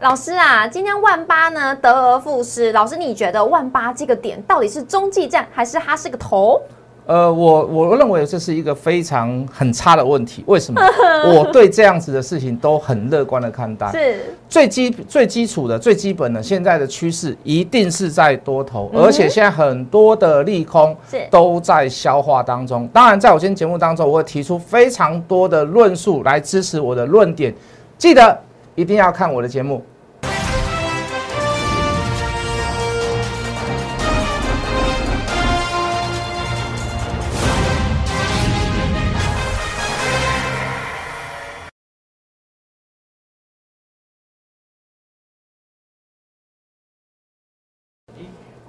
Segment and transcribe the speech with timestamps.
[0.00, 2.72] 老师啊，今天万八呢得而复失。
[2.72, 6.58] 老师，你觉得万八这个点到底是中继站，还是它是个头？
[7.04, 10.42] 呃，我我认为这是一个非常很差的问题。
[10.46, 10.80] 为什么？
[11.34, 13.92] 我对这样子的事情都很乐观的看待。
[13.92, 22.88] 是最基最基础的、最基本的，现在的趋势一定是在多头，而且现在很多的利空是都在消化当中。
[22.88, 27.54] 当然，在我今天节目当中，我会提出非常多的论述来支持我的论点。
[27.98, 28.38] 记得
[28.74, 29.84] 一定要看我的节目。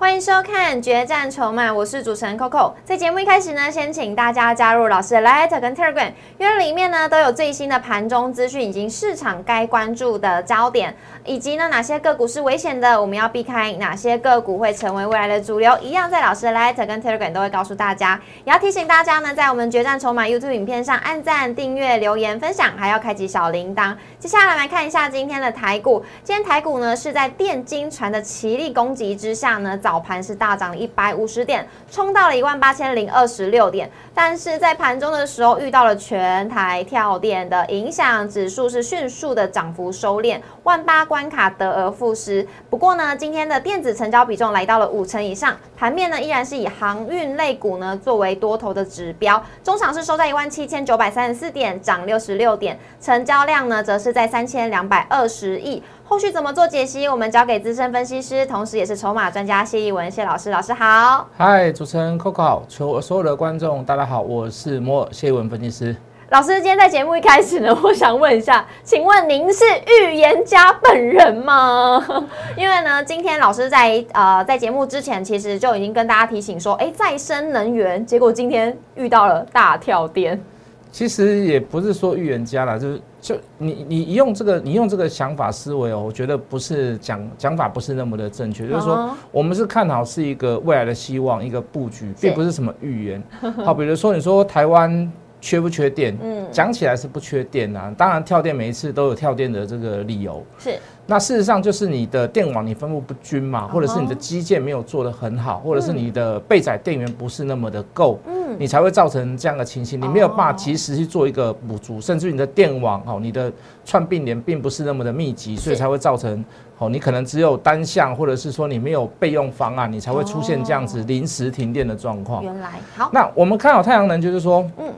[0.01, 2.73] 欢迎收看《决战筹码》，我是主持人 Coco。
[2.83, 18.19] 在节目一开始呢，先请大家加入老师的 Letter 跟 Telegram，因为里面呢都有最新的盘中资讯，以及市场该关注的焦点，以及呢哪些个股是危险的，我们要避开；哪些个股会成为未来的主流，一样在老师的 Letter 跟 Telegram 都会告诉大家。
[18.43, 23.95] 也要提醒大家呢，在我们《决战筹码》YouTube 影片上按赞、订阅、留言、分享，还要开启小铃铛。
[24.17, 33.91] 接下来来看一下今天的台股，今天台股呢是在电金传的奇力攻击之下呢，早早盘是大涨了一百五十点，冲到了一万八千零二十六点。
[34.15, 42.47] 但是在盘中的时候遇到了全台跳电的影响，指数是迅速的涨幅收敛，万八关卡得而复失。
[42.69, 55.81] 不过呢，今天的电子成交比重来到了五成以上，盘面呢依然是以航运类股呢作为多头的指标，中场是收在一万七千九百三十四点，涨六十六点，成交量呢则是在三千两百二十亿。
[56.03, 61.25] 后续怎么做解析，我们交给资深分析师，同时也是筹码专家谢义文谢老师，老师好。
[61.37, 65.95] 嗨，主持人 Coco 好，所有的观众大家好，我是摩尔谢文分析师。
[66.31, 72.01] 老师，今天在节目一开始呢，我想问一下， 请问您是预言家本人吗？
[72.55, 80.41] 因为呢，今天老师在呃在节目之前，其实就已经跟大家提醒说，哎，再生能源，结果今天遇到了大跳电。
[80.89, 93.21] 其实也不是说预言家啦，就是就你你用这个你用这个想法思维哦，我觉得不是讲讲法不是那么的正确，就是说我们是看好是一个未来的希望，一个布局，并不是什么预言。
[93.65, 95.11] 好，比如说你说台湾
[95.41, 96.15] 缺不缺电？
[96.21, 100.45] 嗯，讲起来是不缺电啊，当然跳电每一次都有跳电的这个理由。
[100.59, 100.77] 是。
[101.11, 109.99] 那事实上就是你的电网你分布不均嘛，或者是你的基建没有做得很好，或者是你的备载电源不是那么的够，嗯，你才会造成这样的情形。
[109.99, 113.51] 你没有办法及时去做一个补足，甚至你的电网哦，你的
[113.83, 116.45] 串并联并不是那么的密集，所以才会造成
[116.77, 122.41] 哦，你可能只有单向，或者是说你没有备用方案，你才会出现这样子临时停电的状况。
[122.41, 124.89] 原来好，那我们看好太阳能，就是说，嗯，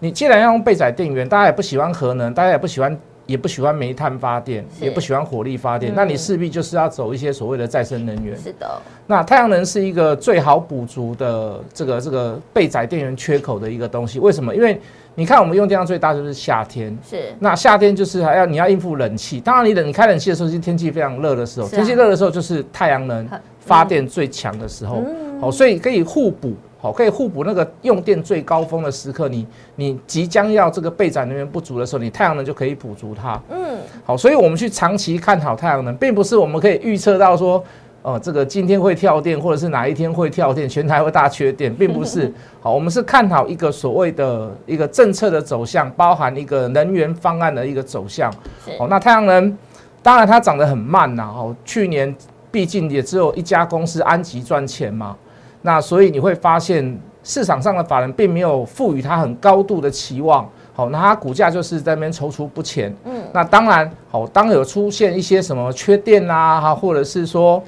[0.00, 2.94] 你既然要用备载电源，大家也不喜欢核能，大家也不喜欢。
[3.26, 8.36] 也不喜欢煤炭发电，也不喜欢火力发电，那你势必就是要走一些所谓的再生能源。
[8.36, 14.18] 是的，那太阳能是一个最好补足的这个这个备载电源缺口的一个东西。
[14.18, 14.54] 为什么？
[14.54, 14.80] 因为
[15.14, 23.28] 你看我们用电量最大就是夏天，是那夏天就是还要你要应付冷气，当然你冷你开冷气的时候是天气非常热的时候，天气热的时候就是太阳能
[23.60, 25.02] 发电最强的时候，
[25.40, 26.54] 好，所以可以互补。
[26.82, 33.40] 好，可以互补那个用电最高峰的时刻，你你即将要这个备载能源不足的时候，你太阳能就可以补足它。
[33.50, 37.62] 嗯，好，所以我们去长期看好太阳能，并不是我们可以预测到说，
[38.02, 42.28] 呃，这个今天会跳电，或者是哪一天会跳电，全台会大缺电，并不是。
[42.60, 48.28] 好，我们是看好一个所谓的一个政策的走向，包含一个能源方案的一个走向。
[48.76, 49.56] 好，那太阳能
[50.02, 51.32] 当然它涨得很慢呐。
[51.32, 52.12] 哦，去年
[52.50, 55.16] 毕竟也只有一家公司安吉赚钱嘛。
[55.62, 62.92] 那所以你会发现市场上的法人并没有赋予它很高度的期望，好，那它股价就是在那边踌躇不前。
[63.04, 67.62] 嗯，那当然，好，当有出现一些什么缺电啦，哈，或者是说，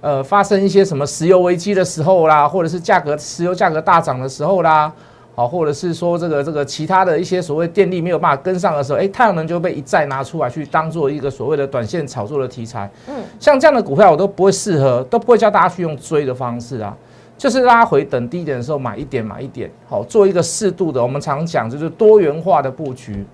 [0.00, 4.92] 呃，发生一些什么石油危机的时候啦，或者是价格石油价格大涨的时候啦，
[5.34, 12.88] 好，或者是说这个这个其他的一些所谓电力没有办法跟上的时候，哎，太阳能就被一再拿出来去当做一个所谓的短线炒作的题材。
[13.08, 16.96] 嗯，像这样的股票我都不会适合，都不会叫大家去用追的方式啊。
[17.36, 21.02] 就是拉回等低点的时候买一点买一点，好做一个适度的。
[21.02, 23.26] 我们常讲就是多元化的布局，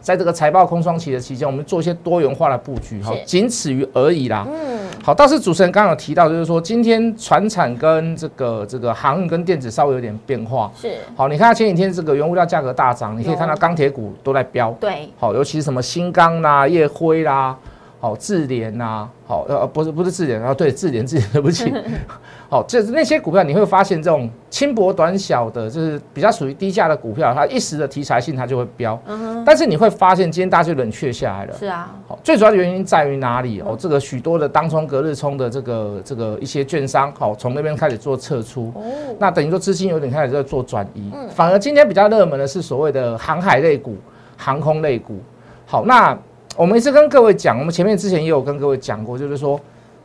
[0.00, 4.46] 在这个财报空窗期的期间，我们做一些多元化的布局，好，仅此于而已啦。
[4.50, 10.70] 嗯，好，倒是主持人刚刚有提到，就是说今天船产跟这个这个航运跟电子稍微有点变化。
[10.76, 14.70] 是，好，你看前几天这个原物料价格大涨，你可以看到钢铁股都在飙。
[14.80, 17.56] 对，好，尤其是什么新钢啦、夜辉啦。
[18.04, 21.72] 好智联呐，好呃不是不是智联，啊对智联智联对不起，
[22.50, 29.00] 好就是那些股票你会发现这种轻薄短小的，就是比较属于低价的股票，它一时的题材性它就会飙，
[29.46, 33.62] 但是你会发现今天大家就冷却下来了，是啊，好最主要的原因在于哪里？
[33.62, 33.74] 哦？
[33.78, 38.82] 这个许多的当冲隔日冲的这个这个一些券商，好从那边开始做撤出，哦，
[39.18, 43.96] 那等于说资金有点开始在做转移，反而今天比较热门的是所谓的航海类股、
[44.36, 45.20] 航空类股，
[45.64, 46.14] 好那。
[46.56, 49.60] 我们一直跟各位讲，我们前面之前也有跟各位讲过，就是说，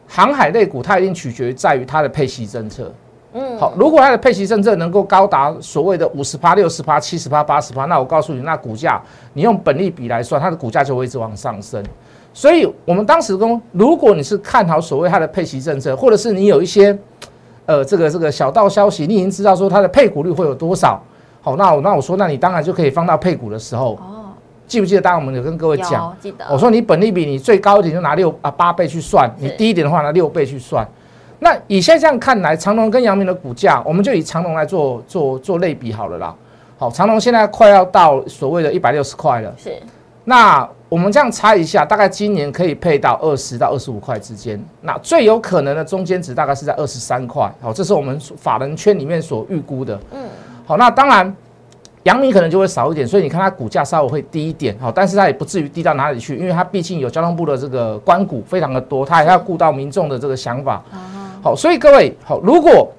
[0.07, 2.91] 航海类股它一定取决于在于它的配息政策。
[3.33, 8.99] 嗯，好，如果它的配息政策能够高达所谓的五十趴、六十趴、七十趴、八十趴，那我告诉你，那股价
[9.33, 11.83] 你用本利比来算，它的股价就会一直往上升。
[12.33, 16.97] 所以，我们当时跟，如果你是看好所谓它的配息政策，或者是你有一些
[17.67, 20.99] 呃这个这个小道消息，你已经知道说它的配股率会有多少，
[21.41, 23.99] 好，那我那我说，那你当然就可以放到配股的时候。
[24.69, 25.01] 记不记得？
[25.01, 26.45] 当我们有跟各位讲，记得。
[26.49, 30.87] 我说你本利比你最高一点就拿六啊八倍去算，你低一点的话拿六倍去算。
[31.39, 36.35] 那以现在这样看来，长隆跟阳明的股价，我们就以长隆来做做做类比好了啦。
[36.77, 39.51] 好，长隆现在快要到所谓的一百六十块了。
[39.57, 39.73] 是。
[40.25, 44.63] 那我们这样猜一下，大概今年可以配到二十到二十五块之间。
[44.81, 47.51] 那最有可能的中间值大概是在二十三块。
[47.59, 49.99] 好，这是我们法人圈里面所预估的。
[50.11, 50.27] 嗯。
[50.65, 51.35] 好，那当然。
[52.03, 60.81] 阳明可能就会少一点，所以你看它股价稍微会低一点，好，但是它也不至于低到哪里去，因为它毕竟有交通部的这个关股非常的多，它还要顾到民众的这个想法，
[61.43, 62.89] 好，所以各位好，如果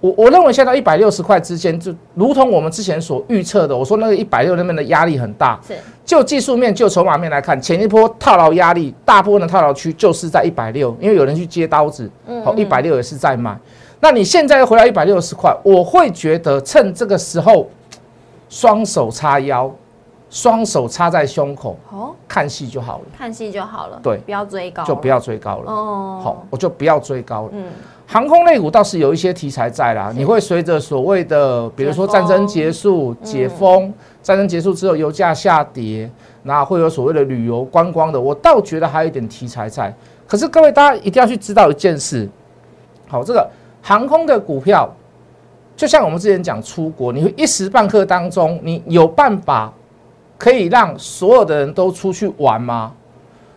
[0.00, 5.74] 我我认为现在一百六十块之间，就如同我们之前所预测的，我说那个一百六那边的压力很大，是。
[6.04, 12.08] 就技术面就筹码面来看，前一波套牢压力大部分的套牢区就是在一百六，因为有人去接刀子，
[12.44, 13.58] 好，一百六也是在买，
[14.00, 17.68] 那你现在又回到一百六十块，我会觉得趁这个时候。
[18.54, 19.68] 双手叉腰，
[20.30, 27.48] 双手插在胸口，哦，看戏就好了，看戏就好了，对，不要追高，就不要追高了，哦，好，我就不要追高了。
[27.50, 27.64] 嗯，
[28.06, 33.92] 航空类股倒是有一些题材在啦，你会随着所谓的，比如说战争结束、解封，
[34.22, 36.08] 战争结束之后油价下跌，
[36.44, 39.92] 那会有所谓的旅游观光的，我倒觉得还有一点题材在。
[40.28, 42.30] 可是各位大家一定要去知道一件事，
[43.08, 43.50] 好，这个
[43.82, 44.88] 航空的股票。
[45.76, 49.72] 就像我们之前讲出国，你会一时半刻当中，你有办法
[50.38, 52.92] 可以让所有的人都出去玩吗？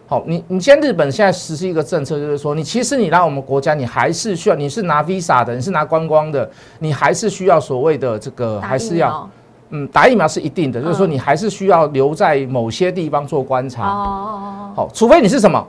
[0.07, 6.49] 好，你你现在日本现在实施一个政策，就是说，你其实你来我们国家，你还是需要，你是拿 visa 的，你是拿观光的，
[6.79, 9.29] 你还是需要所谓的这个，还是要，
[9.71, 13.85] 嗯，打疫苗是一定的，就是说你还是需要留在某些地方做观察。
[13.85, 14.71] 哦哦哦。
[14.77, 15.67] 好，除非你是什么？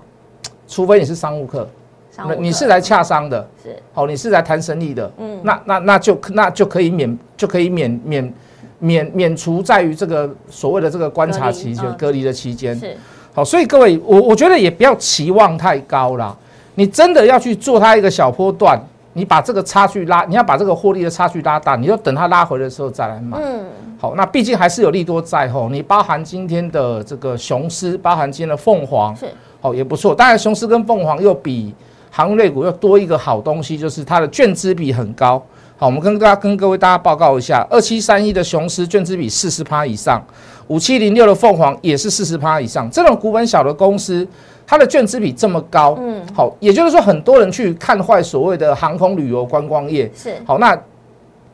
[0.69, 1.69] 除非你是商务客。
[2.27, 3.77] 那你是来洽商的，是。
[3.93, 8.35] 好，你是来谈生意的，嗯，那那那就那就可以免就可以免免
[8.81, 12.97] 免免除在于这个所谓的这个观察期就隔离的期间，是。
[13.33, 16.37] 好，所以各位我我觉得也不要期望太高啦，
[16.75, 18.81] 你真的要去做它一个小波段，
[19.13, 23.65] 你把这个差距拉，你要把这个获利的差距拉大，你就等它拉回的时候再来买，嗯，
[23.97, 29.27] 好，那毕竟还是有利多在吼，你包含今天的这个雄狮，包含今天的凤凰，是。
[29.61, 31.75] 好也不错，当然雄狮跟凤凰又比。
[32.19, 35.41] 航运类股又多一个好东西，就是它的券资比很高。
[35.77, 40.21] 好，我们跟大家跟各位大家报告一下，二七三一的雄狮券资比四十趴以上，
[40.67, 42.91] 五七零六的凤凰也是四十趴以上。
[42.91, 44.27] 这种股本小的公司，
[44.67, 50.77] 它的券资比这么高，嗯，好，也就是说很多人去看坏所谓的航空旅游观光业，是好那。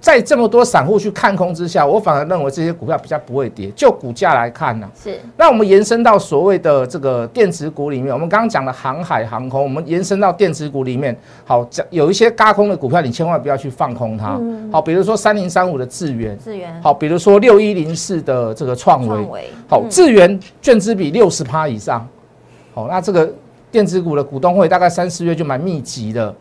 [0.05, 3.71] 在这么多散户去看空之下，我反而认为这些股票比较不会跌。
[3.75, 5.19] 就股价来看呢，是。
[5.35, 14.39] 那我们延伸到所谓的这个电子股里面，我们刚刚讲的航海航空，我们延伸到电子股里面，好，讲有一些嘎空的股票，你千万不要去放空它。
[14.71, 16.79] 好，比如说三零三五的智源，智源。
[16.83, 22.07] 好，比如说六一零四的这个创维，好，智源券资比六十趴以上。
[22.75, 23.33] 好，那这个
[23.73, 26.35] 电子股的股东会大概三四月就蛮密集的，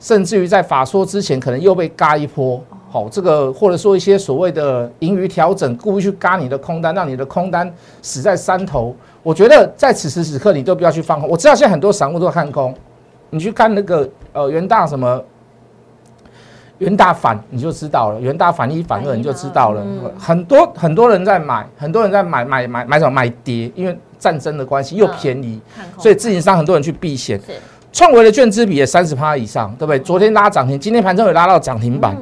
[0.00, 2.60] 甚至于在法说之前，可能又被嘎一波。
[2.94, 7.68] 好，这个或者说一些所谓的盈余调整，故意去嘎你的空单，让你的空单
[8.00, 8.94] 死在山头。
[9.20, 11.28] 我觉得在此时此刻，你都不要去放空。
[11.28, 12.72] 我知道现在很多散户都在看空，
[13.30, 15.20] 你去看那个呃元大什么
[16.78, 18.20] 元大反，你就知道了。
[18.20, 19.84] 元大反一反二，你就知道了。
[20.16, 25.60] 很多很多人在买，很多人在买买买买什么买跌，因为战争的关系又便宜，
[25.98, 27.40] 所以自营商很多人去避险。
[27.92, 29.98] 创维的券资比也三十趴以上，对不对？
[29.98, 32.16] 昨天拉涨停，今天盘中也拉到涨停板。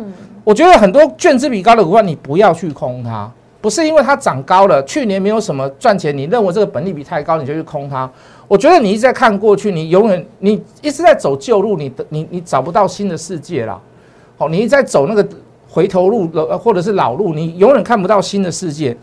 [0.45, 3.31] 我觉得很多券资比高的股票，你不要去空它，
[3.61, 8.11] 不是因为它涨高了，去年没有什么赚钱，你认为这个本利比太高，你就去空它。
[8.49, 13.81] 我觉得你一直在看过去，你永远你一直在走旧路，你的你你找不到新的世界了。
[14.37, 15.27] 好，你一直在走那个
[15.69, 18.97] 回头路，或者是老路，你永远看不到新的世界。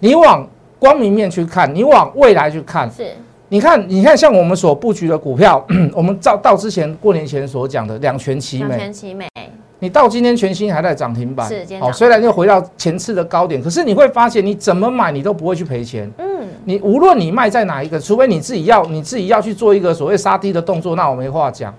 [0.00, 0.46] 你往
[0.78, 3.12] 光明面去看，你往未来去看，是
[3.48, 9.28] 你看，你看，像我们所布局的股票， 我们照到之前过年前所讲的两全其美，两全其美。
[9.80, 16.08] 你到今天全新还在涨停板，是，好，虽然又回到前次的高点，可是你会发现，你怎么买你都不会去赔钱。
[16.18, 16.26] 嗯，
[16.64, 21.74] 你无论你卖在哪一个，除非你自己要你自己要去做一个所谓杀低的动作，那我没话讲。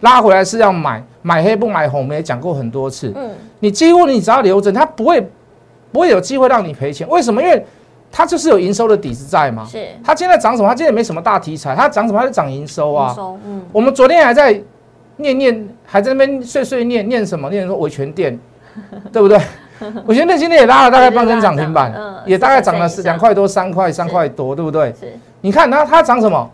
[0.00, 3.12] 拉回来是要买，买黑不买红，我们也讲过很多次。
[3.16, 5.20] 嗯，你几乎你只要留着，它不会
[5.90, 7.08] 不会有机会让你赔钱。
[7.08, 7.42] 为什么？
[7.42, 7.66] 因为
[8.12, 9.66] 它就是有营收的底子在嘛。
[9.68, 9.84] 是。
[10.04, 10.68] 它现在涨什么？
[10.68, 12.20] 它现在没什么大题材，它涨什么？
[12.20, 13.12] 它就涨营收啊。
[13.16, 13.36] 收。
[13.44, 13.62] 嗯。
[13.72, 14.62] 我们昨天还在。
[15.16, 17.48] 念念还在那边碎碎念念什么？
[17.50, 18.38] 念说维权店，
[19.12, 19.38] 对不对？
[20.06, 21.94] 维权店今天也拉了大概 半根涨停板，
[22.24, 24.88] 也大概涨了是两块多、三块、三块多，对不对？
[24.98, 25.12] 是。
[25.42, 26.50] 你看它它涨什么？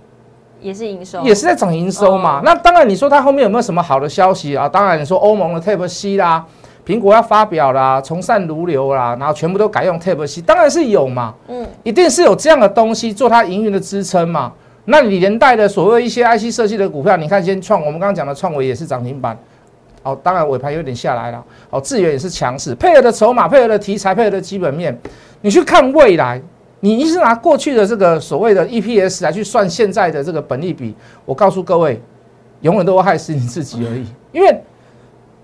[0.61, 2.40] 也是营收，也是在涨营收嘛。
[2.45, 4.69] 那当然，你说它后面有没有什么好的消息啊？
[4.69, 6.45] 当然，你说欧盟的 Type C 啦，
[6.87, 11.35] 苹果要发表啦，从善如流啦，然后全部都改用 Type C，当然是有嘛。
[11.49, 14.52] 嗯，一定是有这样的东西做它营运的支撑嘛。
[14.85, 19.39] 那你连带的所谓一些 IC 设计的股票，你看先创，我们刚刚讲的创维也是涨停板，
[20.03, 24.99] 哦，当然尾盘有点下来了，哦，智源也是强势，配合的筹码，配合的题材，配合的基本面，
[25.41, 26.43] 你去看未来，
[26.81, 32.03] 你一是拿过去的这个所谓的 EPS 来去算现在的这个本利比，我告诉各位，
[32.62, 34.62] 永远都会害死你自己而已，因为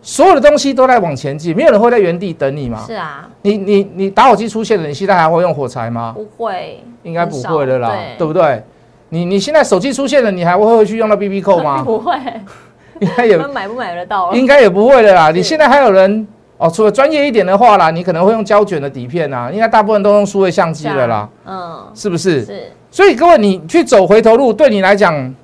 [0.02, 2.84] 所有的东西都在往前进，没有人会在原地等你嘛。
[2.84, 6.12] 是啊，你你你打火机出现了，你现在还会用火柴吗？
[6.16, 8.60] 不会，应该不会的啦，对不对？
[9.10, 11.82] 你你现在手机出现了，你还会会去用到 B B 扣吗？
[11.86, 12.14] 不会，
[13.00, 14.32] 应该也买不买得到？
[14.32, 15.30] 应该也不会的啦。
[15.30, 16.26] 你现在还有人
[16.58, 16.68] 哦？
[16.68, 21.28] 除了专业一点的话啦，你可能会用胶卷的底片啊，应该大部分都用数位相机的啦。
[21.46, 22.44] 嗯，是不是？
[22.44, 22.72] 是。
[22.90, 25.34] 所以各位，你去走回头路，对你来讲，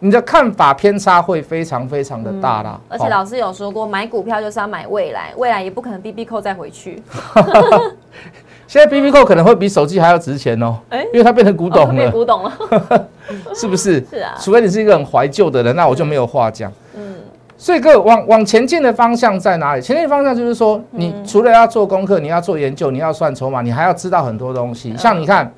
[0.00, 2.78] 你的看法偏差会非常非常的大啦。
[2.88, 7.02] 而且老师有说过，买股票就是要买未来，未来也不可能 B B 扣再回去。
[8.66, 12.52] 现在 B B 扣可能会比手机还要值钱哦，哎，因为它变成古董了，变古董了，
[13.54, 14.04] 是不是？
[14.10, 16.72] 是啊，除非你是一个很怀旧的人，那我就没有话讲。
[16.96, 17.14] 嗯，
[17.56, 19.82] 所以各位往往前进的方向在哪里？
[19.82, 24.96] 前进方向就是说，你除了要做功课，你要做研究，你要算筹码，你还要知道很多东西。
[24.96, 25.52] 像你看，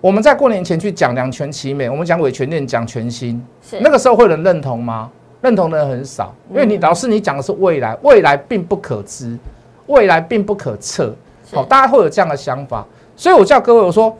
[0.00, 3.44] 我们在过年前去讲两全其美，我们讲伪全店讲全新，
[3.80, 5.10] 那个时候会有人认同吗？
[5.42, 9.38] 认同的人很少，因为你老师你讲的是未来，未来并不可知，
[9.86, 11.14] 未来并不可测。
[11.52, 12.86] 好，大家会有这样的想法，
[13.16, 14.16] 所以我叫各位我说，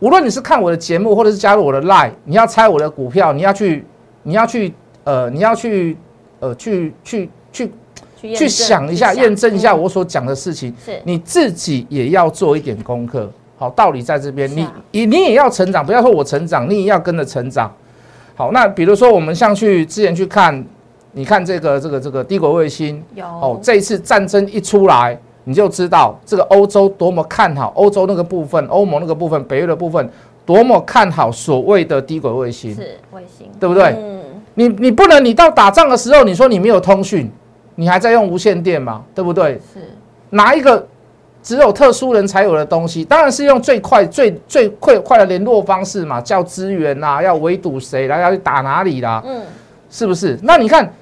[0.00, 3.84] 无论你是看我的节目，或者是加入我的 Line，你要猜我的股票，你要去，
[4.22, 4.72] 你要去，
[5.04, 5.96] 呃，你要去，
[6.40, 7.70] 呃，去去去
[8.34, 13.30] 去想一下，验证一下我所讲的事情，是你自己也要做一点功课。
[13.56, 17.74] 好，道理在这边，你你你也要成长，不要说我成长，你也要跟着成长。
[18.36, 20.64] 好，那比如说我们像去之前去看，
[21.12, 25.18] 你看这个这个这个帝国卫星，有哦，这一次战争一出来。
[25.48, 30.06] 你就知道这个欧洲多么看好欧洲那个部分，欧盟那个部分，北约的部分
[30.44, 33.96] 多么看好所谓的低轨卫星，是卫星，对不对？
[33.98, 34.20] 嗯，
[34.52, 37.30] 你你不能，你到打仗的时候，你说你没有通讯，
[37.76, 39.54] 你还在用无线电嘛，对不对？
[39.72, 39.80] 是，
[40.28, 40.86] 拿一个
[41.42, 49.40] 只有特殊人才有的东西，当然是用最快、最最快快的联络方式嘛，叫支援呐，要围堵谁啦，要去打哪里啦，嗯，
[49.88, 50.38] 是不是？
[50.42, 50.92] 那你看，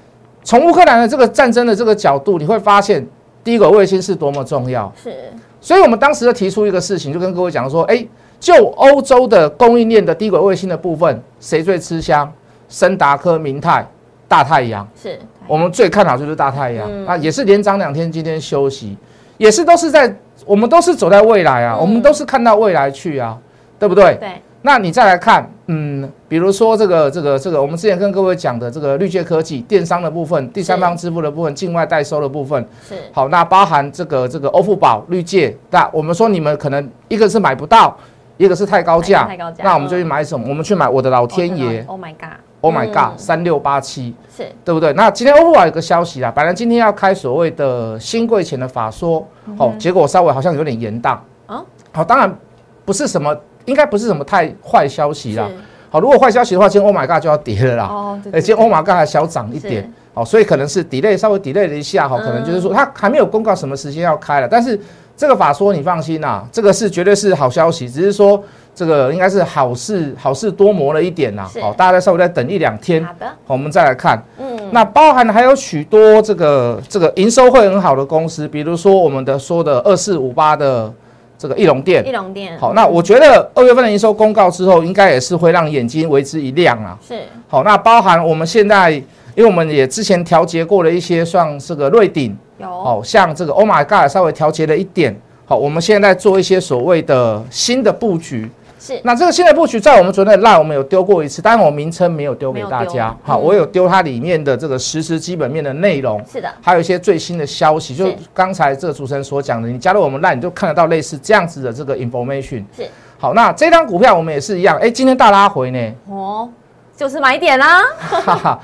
[0.41, 3.05] 从乌克兰的这个战争的这个角度，你会发现。
[3.47, 5.15] 低轨卫星是多么重要，是，
[5.61, 8.05] 所以我们当时就提出一个事情，就跟各位讲说，哎，
[8.41, 12.29] 就欧洲的供应链的低轨卫星的部分，谁最吃香？
[12.67, 13.87] 森达科、明泰、
[14.27, 15.17] 大太阳，是。
[15.47, 17.05] 我们最看好就是大太阳。
[17.05, 18.97] 啊，也是连涨两天，今天休息，
[19.37, 20.13] 也是都是在，
[20.45, 23.37] 我们都是走在未来啊，我们都是看到未来去啊，
[23.79, 24.15] 对不对？
[24.15, 24.29] 对。
[24.67, 32.95] 那你再来看，嗯，比如说这个、这个、这个，我们之前跟各位讲的这个绿界科技电商的部分，第三方支付的部分，境外代收的部分，是。
[33.13, 37.97] 好，那包含这个这个欧付宝、绿界，那我们说你们可能一个是买不到，
[38.35, 40.45] 一个是太高价，太高价，那我们就去买什么？
[40.49, 44.43] 我们去买我的老天爷，Oh my God，Oh my God，三六八七，是。
[44.65, 44.91] 对不对？
[44.91, 49.25] 那今天欧付宝有个消息啊，本来今天要开所谓的新贵前的法说，
[49.57, 51.17] 哦，结果稍微好像有点延宕。
[51.45, 52.37] 啊，好，当然
[52.83, 53.33] 不是什么。
[53.67, 55.47] 应该不是什么太坏消息啦。
[55.89, 57.85] 好，如果坏消息的话，今天 Oh my God 就要跌了啦。
[57.85, 59.89] 哦，哎，今天 Oh my God 还小涨一点。
[60.13, 64.47] 好，所以可能是 delay 稍微 delay 了一下哈，可能就是说它还没有公告什么时间要开了。
[64.49, 64.77] 但是
[65.15, 68.43] 这个法说你放心啊，这个是绝对是好消息，只是说
[68.75, 71.47] 这个应该是好事好事多磨了一点呐。
[71.61, 73.01] 好，大家再稍微再等一两天。
[73.05, 74.21] 好的，我们再来看。
[74.39, 80.91] 嗯，那包含还有许多这个这个营收会很好的公司，比如说我们的说的二四五八的。
[81.37, 86.97] 这个翼龙店，翼龙店好，那我觉得二月份的营收公告之后，应该也是会让眼睛为之一亮啊。
[87.07, 89.03] 是，好，那包含我们现在，因
[89.37, 95.15] 为我们也之前调节过了一些，像这个瑞鼎，有，哦像这个 Oh my God 稍微调节了一点。
[95.45, 98.49] 好，我们现在做一些所谓的新的布局。
[98.79, 98.99] 是。
[99.03, 103.15] 那这个新的布局在我们昨天的 Line 我们有丢过一次，但我名称没有丢给大家。
[103.23, 106.23] 好，我有丢它里面的这个实时基本面的内容。
[106.31, 106.49] 是的。
[106.61, 112.63] 还有一些最新的消息，就刚才这个主持人所讲的，你加入我们 Line 你就看得到类似这样子的这个 information。
[112.75, 112.87] 是。
[113.19, 115.93] 好，那这张股票我们也是一样，哎，今天大拉回呢。
[116.09, 116.49] 哦，
[116.95, 117.81] 就是买点啦。
[117.97, 118.59] 哈哈。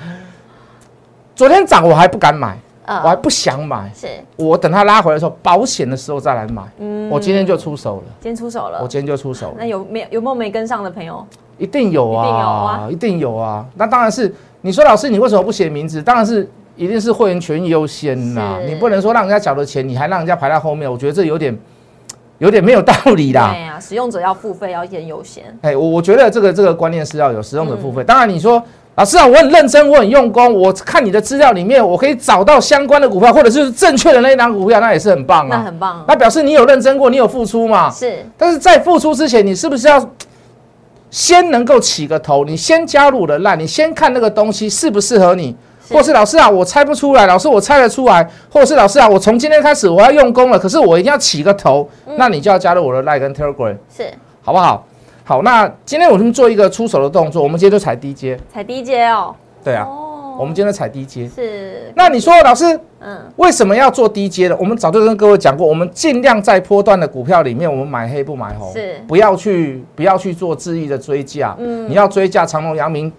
[1.35, 2.55] 昨天涨我还不敢买。
[2.85, 6.61] 我还不想买，是我等它拉回来的时候，保险的时候再来买。
[6.79, 8.03] 嗯，我今天就出手了。
[8.19, 9.55] 今天出手了，我今天就出手了。
[9.57, 11.25] 那有没有有没有没跟上的朋友？
[11.57, 13.65] 一定有啊，一定有啊，一定有啊。
[13.75, 16.01] 那当然是你说老师，你为什么不写名字？
[16.01, 18.59] 当然是一定是会员权益优先呐。
[18.67, 21.57] 你不能说让人家缴了钱，你还让人家排在后面，我觉得这有点
[22.37, 23.51] 有点没有道理啦。
[23.53, 25.43] 对啊，使用者要付费，要先优先。
[25.61, 28.03] 哎，我我觉得这个这个观念是要有使用者付费。
[28.03, 28.63] 当然你说。
[28.95, 30.53] 老师啊，我很认真，我很用功。
[30.53, 35.57] 我看你的资料里面，我可以找到相关的股票，或者是正确的那一档股票，那也是很棒啊。
[35.57, 37.89] 那很棒，那表示你有认真过，你有付出嘛？
[37.89, 38.23] 是。
[38.37, 40.07] 但是在付出之前，你是不是要
[41.09, 42.45] 先能够起个头？
[42.45, 45.55] 你先加入了那，你先看那个东西适不适合你，
[45.89, 47.25] 或是老师啊，我猜不出来。
[47.25, 51.87] 老师，我猜得出来，或者是老师啊，我从今天开始我要用功了，可是我一定要起个头，
[52.17, 54.11] 那你就要加入我的 Line 跟 Telegram，是，
[54.41, 54.85] 好不好？
[55.25, 59.33] 好，那今天我们做一个出手的动作，我们今天就踩低阶，踩低阶哦。
[59.63, 59.87] 对啊，
[60.37, 61.93] 我们今天踩低阶是。
[61.95, 64.57] 那你说老师，嗯，为什么要做低阶的？
[64.57, 71.55] 我们早就跟各位讲过，我们尽量在波段的股票里面，我们买黑不买红，是不要去不要去做恣意的追价。
[71.57, 73.09] 嗯，你要追价，长隆、阳明、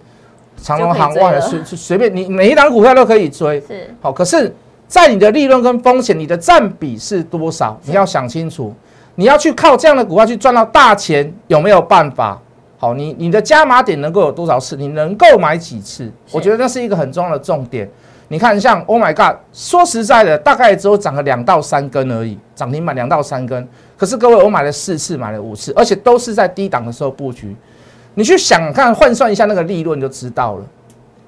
[0.61, 4.11] 长隆行外随随便你每一档股票都可以追，是好。
[4.11, 4.53] 可是，
[4.87, 7.79] 在你的利润跟风险，你的占比是多少？
[7.83, 8.73] 你要想清楚。
[9.15, 12.37] 你要去靠这样的股票去赚到大钱，有没有办法？
[12.77, 14.75] 好，你你的加码点能够有多少次？
[14.75, 16.11] 你能够买几次？
[16.31, 17.89] 我觉得那是一个很重要的重点。
[18.27, 23.65] 你看，像 Oh my God，说实在的，大概只有涨了两到三根而已，涨停板两到三根。
[23.95, 27.55] 可是各位，我买了四次，买了五次，而且都是在低档的时候布局。
[28.15, 30.65] 你去想看换算一下那个利润就知道了，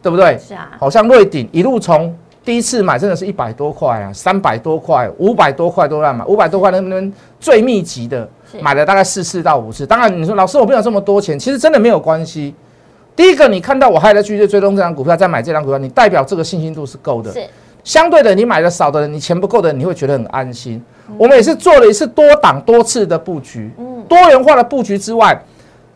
[0.01, 0.37] 对不对？
[0.39, 0.71] 是啊。
[0.79, 2.13] 好像瑞鼎一路从
[2.43, 8.27] 第一次买真的是一百多块啊，三百多块，五百多块都在买，五百多块能不能最密集的？
[8.61, 12.55] 买了大概四次到五次，当然你说老师我没有这么多钱，其实真的没有关系。
[13.13, 17.33] 第一个，你看到我还在继续追踪这张股票，再买这张股票，你代表这个信心度是够的。
[17.33, 17.45] 是
[17.83, 20.81] 相对的，你买的少的人，你钱不够的人，你会觉得很安心。
[21.17, 25.41] 我们也是做了一次多档多次的布局，嗯，多元化的布局之外，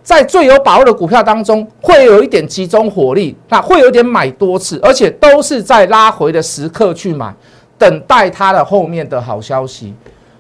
[0.03, 7.33] 在最有把握的股票当中，会有一点集中火力，那会有一点买多次，而且都是在拉回的时刻去买，
[7.77, 9.93] 等待它的后面的好消息。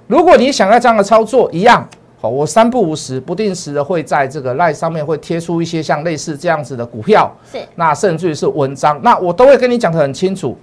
[0.07, 1.87] 如果你想要这样的操作，一样。
[2.19, 10.55] 好，我三不五时不定时的会在这个赖上面会贴出一些像类似这样子的股票，是那甚至于是文章，那我都会跟你讲的很清楚。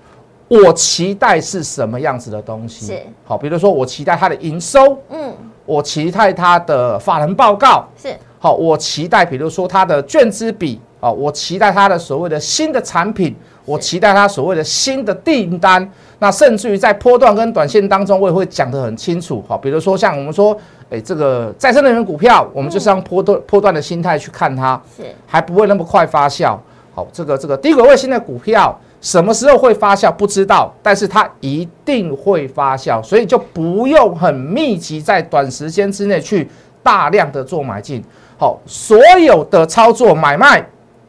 [0.47, 2.87] 我期待是什么样子的东西？
[2.87, 5.33] 是好，比如说我期待它的营收，嗯，
[5.69, 15.87] 我期待它的法人报告，是好，我期待比如说它的券资比，啊，我期待它的所谓的新的产品，我期待它所谓的新的订单，
[16.19, 19.45] 那甚至于在波段跟短线当中，我也会讲得很清楚。
[19.47, 20.59] 好，比如说像我们说。
[20.91, 26.57] 哎，这个再生能源股票，我们就是用波段波段的心态去看它，是还不会那么快发酵。
[26.95, 36.49] 好，这个这个低轨卫星的股票什么时候会发酵不知道，但是它一定会发酵，所以就不用很密集在短时间之内去
[36.83, 38.03] 大量的做买进。
[38.37, 40.65] 好，所有的操作买卖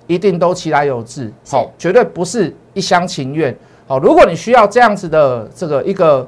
[0.08, 3.56] 一定都其来有致，好，绝对不是一厢情愿。
[3.88, 6.28] 好，如果你需要这样子的这个一个。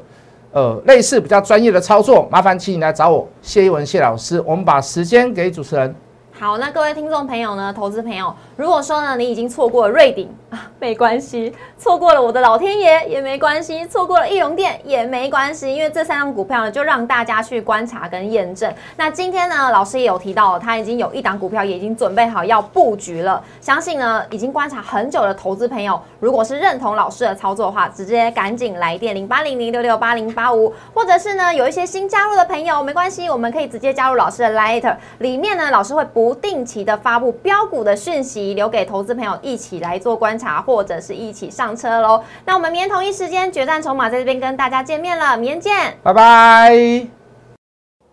[0.54, 5.95] 呃，类似比较专业的操作，麻烦请你来找我谢一文谢老师，我们把时间给主持人。
[6.41, 18.73] 好，那各位听众朋友呢，投资朋友，如果说呢，你已经错过了瑞鼎啊， 没关系；错过了我的老天爷也没关系；错过了易容店也没关系，因为这三张股票呢，就让大家去观察跟验证。
[18.97, 23.39] 那今天呢，老师也有提到，他已经有一档股票也已经准备好要布局了。
[23.60, 36.30] 相信呢，已经观察很久的投资朋友，如果是认同老师的操作的话，直接赶紧来电零八零零六六八零八五，或者是呢，有一些新加入的朋友，没关系，我们可以直接加入老师的 Light，里面呢，老师会不。
[36.31, 42.23] 不定期的发布标股的讯息，留给投资朋友一起来做观察，或者是一起上车喽。
[42.45, 46.73] 那我们明天同一时间决战筹码在这边跟大家见面了，明天见，拜拜。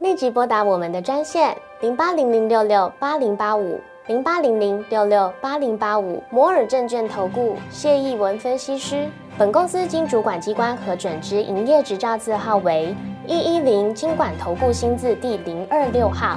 [0.01, 9.07] 立即拨打我们的专线零八零零六六八零八五零八零零六六八零八五摩尔证券投顾谢义文分析师。
[9.39, 12.93] 本公司经主管机关核准之营业执照字号为
[13.29, 16.37] 一一零金管投顾新字第零二六号。